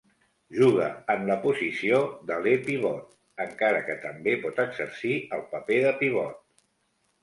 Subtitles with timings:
[0.59, 1.99] Juga en la posició
[2.31, 3.13] d'aler pivot,
[3.49, 6.47] encara que també pot exercir el paper de pivot.